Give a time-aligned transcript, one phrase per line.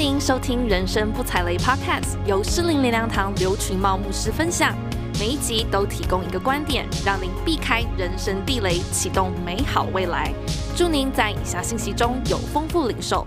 [0.00, 4.74] 您收听《人生不踩雷》Podcast，由诗林灵粮堂刘群茂牧师分享。
[5.18, 10.32] 每一集都提供一个观点，让您避开人生地雷，启动美好未来。
[10.74, 13.26] 祝您在以下信息中有丰富领受。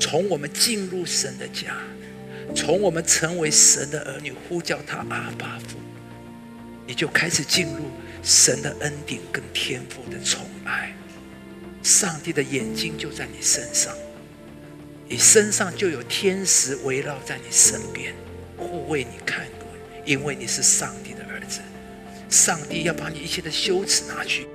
[0.00, 1.76] 从我们进入神的家，
[2.52, 5.76] 从我们成为神的儿女，呼叫他阿爸父，
[6.88, 7.84] 你就开始进入
[8.24, 10.92] 神的恩典跟天父的宠爱。
[11.84, 13.94] 上帝的眼睛就在你身上，
[15.08, 18.14] 你身上就有天使围绕在你身边，
[18.58, 19.64] 护卫你看顾，
[20.04, 21.60] 因为你是上帝的儿子。
[22.28, 24.46] 上帝要把你一切的羞耻拿去，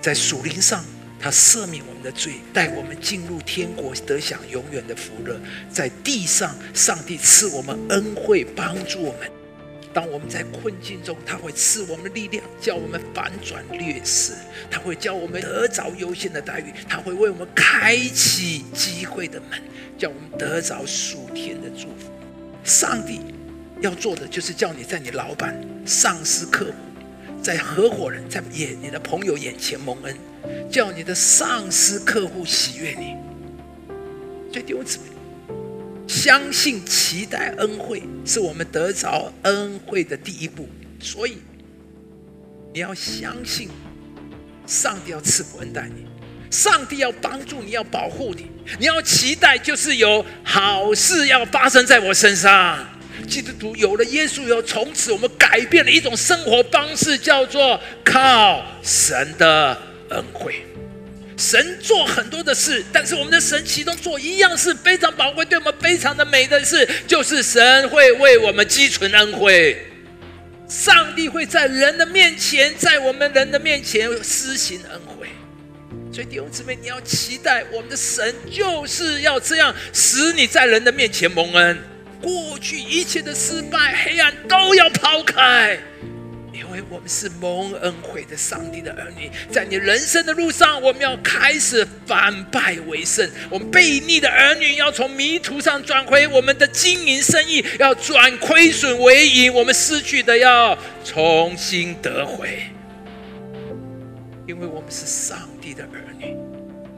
[0.00, 0.84] 在属灵上，
[1.18, 5.40] 他赦免我们的罪，带我们进入天国，得享永远的福乐。
[5.68, 9.28] 在地上，上帝赐我们恩惠，帮助我们。
[9.92, 14.34] 当我们在困境中，他会赐我们力量，叫我们反转劣势；
[14.70, 19.60] 他会叫我们得着优先的待遇；他会为我们开启机会的门，
[19.96, 22.12] 叫我们得着属天的祝福。
[22.64, 23.20] 上帝
[23.80, 26.72] 要做的，就是叫你在你老板、上司、客户、
[27.42, 30.16] 在合伙人、在眼你的朋友眼前蒙恩，
[30.70, 33.16] 叫你的上司、客户喜悦你。
[34.52, 35.17] 所以弟兄姊妹。
[36.08, 40.66] 相信、期待恩惠，是我们得着恩惠的第一步。
[40.98, 41.36] 所以，
[42.72, 43.68] 你要相信，
[44.66, 46.06] 上帝要赐福恩待你，
[46.50, 48.50] 上帝要帮助你，要保护你。
[48.80, 52.84] 你要期待，就是有好事要发生在我身上。
[53.26, 59.78] 基督徒有了耶稣以后，从此我们改变了一种生活方式，叫做靠神的
[60.10, 60.64] 恩惠。
[61.38, 69.86] 神做很多的事，但是我们的神其中做一样事非常宝贵，对我们非常的美的事，就是神会为我们积存恩惠。
[70.68, 75.28] 上帝会在人的面前，在我们人的面前施行恩惠。
[76.12, 81.78] 所以弟兄姊妹，你要期待我们的神就是要这样使你在人的面前蒙恩，
[82.20, 85.78] 过去一切的失败、黑暗都要抛开。
[86.88, 93.28] 我们是蒙恩惠的上帝的儿女，在你人生的路上，我们要开始反败为胜。
[93.50, 102.62] 我们悖逆的儿女要从迷途上转回，我们的经营生意要转亏损为盈，我们失去的要重新得回。
[104.46, 106.34] 因为我们是上帝的儿女，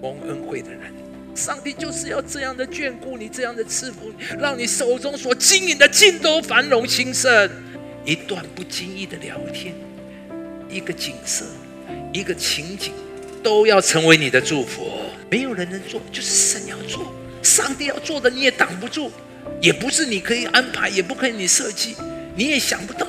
[0.00, 0.92] 蒙恩惠的人，
[1.34, 7.50] 上帝就是要这样的眷顾你，这样的赐福你，让你手中所经营的尽都繁荣兴盛。
[8.04, 9.74] 一段不经意的聊天，
[10.68, 11.44] 一个景色，
[12.12, 12.92] 一个情景，
[13.42, 14.90] 都要成为你的祝福。
[15.30, 17.12] 没有人能做，就是神要做。
[17.42, 19.10] 上帝要做的，你也挡不住，
[19.60, 21.94] 也不是你可以安排，也不可以你设计，
[22.34, 23.06] 你也想不到。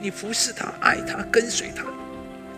[0.00, 1.84] 你服侍他，爱他，跟随他，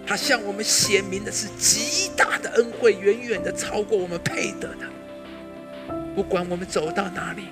[0.06, 5.94] 他向我们显明的是极大的恩惠，远远的超过我们配得的。
[6.14, 7.44] 不管我们走到哪里，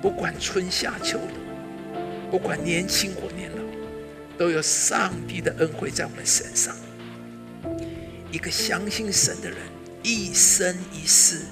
[0.00, 1.53] 不管春夏秋冬。
[2.34, 3.62] 不管年轻或年老，
[4.36, 6.74] 都有上帝的恩惠在我们身上。
[8.32, 9.58] 一个相信神的人，
[10.02, 11.42] 一生一世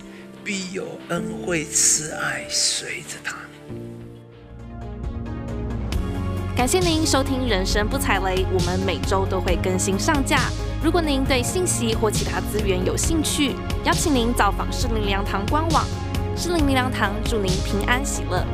[0.42, 3.36] 必有恩惠慈爱随着他。
[6.56, 10.50] 感谢您收听《人生不踩雷》，我们每周都会更新上架。
[10.82, 13.54] 如果您对信息或其他资源有兴趣，
[13.84, 15.86] 邀请您造访士林灵粮堂官网。
[16.36, 18.44] 士林灵粮堂祝您平安喜乐。